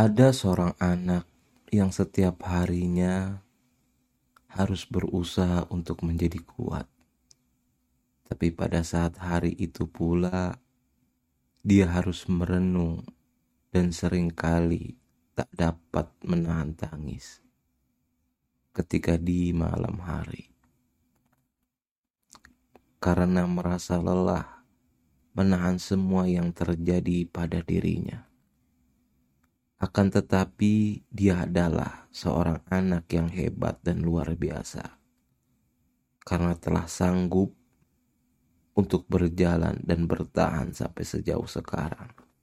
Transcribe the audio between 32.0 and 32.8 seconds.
seorang